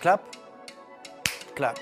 [0.00, 0.20] Clap
[1.54, 1.78] Clap.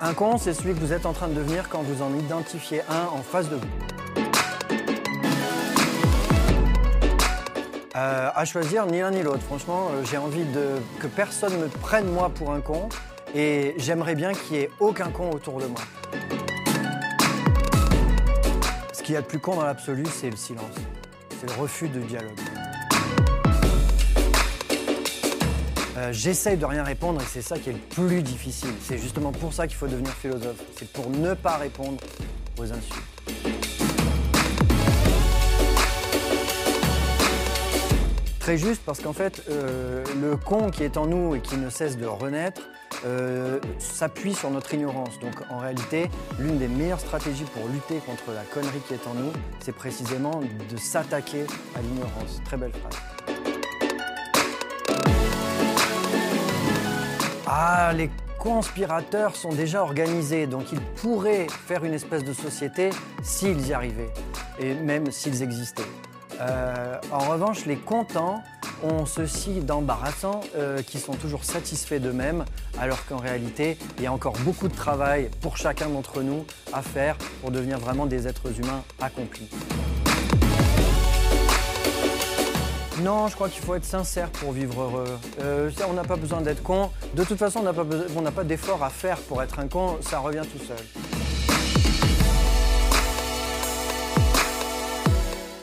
[0.00, 2.82] Un con, c'est celui que vous êtes en train de devenir quand vous en identifiez
[2.88, 3.68] un en face de vous.
[7.96, 9.42] Euh, à choisir ni l'un ni l'autre.
[9.42, 12.88] Franchement, euh, j'ai envie de, que personne me prenne moi pour un con
[13.34, 15.80] et j'aimerais bien qu'il n'y ait aucun con autour de moi.
[18.92, 20.74] Ce qu'il y a de plus con dans l'absolu, c'est le silence.
[21.40, 22.38] C'est le refus de dialogue.
[25.96, 28.72] Euh, J'essaye de rien répondre et c'est ça qui est le plus difficile.
[28.82, 30.62] C'est justement pour ça qu'il faut devenir philosophe.
[30.76, 31.98] C'est pour ne pas répondre
[32.58, 33.19] aux insultes.
[38.40, 41.68] Très juste parce qu'en fait, euh, le con qui est en nous et qui ne
[41.68, 42.62] cesse de renaître
[43.04, 45.18] euh, s'appuie sur notre ignorance.
[45.20, 49.12] Donc en réalité, l'une des meilleures stratégies pour lutter contre la connerie qui est en
[49.12, 49.30] nous,
[49.60, 51.44] c'est précisément de s'attaquer
[51.76, 52.40] à l'ignorance.
[52.46, 52.96] Très belle phrase.
[57.46, 62.88] Ah, les conspirateurs sont déjà organisés, donc ils pourraient faire une espèce de société
[63.22, 64.12] s'ils y arrivaient,
[64.58, 65.82] et même s'ils existaient.
[66.40, 68.42] Euh, en revanche, les contents
[68.82, 72.44] ont ceci d'embarrassant euh, qui sont toujours satisfaits d'eux-mêmes,
[72.78, 76.80] alors qu'en réalité, il y a encore beaucoup de travail pour chacun d'entre nous à
[76.82, 79.48] faire pour devenir vraiment des êtres humains accomplis.
[83.02, 85.18] Non, je crois qu'il faut être sincère pour vivre heureux.
[85.40, 86.90] Euh, on n'a pas besoin d'être con.
[87.14, 87.72] De toute façon, on n'a
[88.30, 91.09] pas, pas d'effort à faire pour être un con, ça revient tout seul.